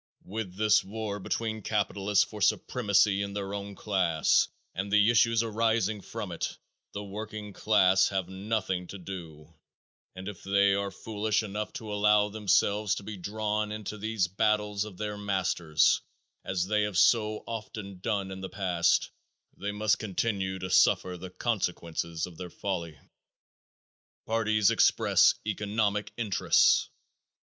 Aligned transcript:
With 0.25 0.55
this 0.55 0.83
war 0.83 1.19
between 1.19 1.61
capitalists 1.61 2.23
for 2.23 2.41
supremacy 2.41 3.21
in 3.21 3.33
their 3.33 3.53
own 3.53 3.75
class 3.75 4.47
and 4.73 4.91
the 4.91 5.11
issues 5.11 5.43
arising 5.43 6.01
from 6.01 6.31
it, 6.31 6.57
the 6.91 7.03
working 7.03 7.53
class 7.53 8.07
have 8.07 8.27
nothing 8.27 8.87
to 8.87 8.97
do, 8.97 9.53
and 10.15 10.27
if 10.27 10.41
they 10.41 10.73
are 10.73 10.89
foolish 10.89 11.43
enough 11.43 11.71
to 11.73 11.93
allow 11.93 12.29
themselves 12.29 12.95
to 12.95 13.03
be 13.03 13.15
drawn 13.15 13.71
into 13.71 13.95
these 13.95 14.27
battles 14.27 14.85
of 14.85 14.97
their 14.97 15.19
masters, 15.19 16.01
as 16.43 16.65
they 16.65 16.81
have 16.81 16.97
so 16.97 17.43
often 17.45 17.99
done 17.99 18.31
in 18.31 18.41
the 18.41 18.49
past, 18.49 19.11
they 19.55 19.71
must 19.71 19.99
continue 19.99 20.57
to 20.57 20.71
suffer 20.71 21.15
the 21.15 21.29
consequences 21.29 22.25
of 22.25 22.37
their 22.39 22.49
folly. 22.49 22.97
_Parties 24.27 24.71
Express 24.71 25.35
Economic 25.45 26.11
Interests. 26.17 26.89